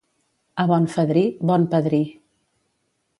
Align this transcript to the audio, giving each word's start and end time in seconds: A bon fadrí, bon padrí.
A 0.63 0.65
bon 0.71 0.87
fadrí, 0.93 1.23
bon 1.51 1.67
padrí. 1.75 2.03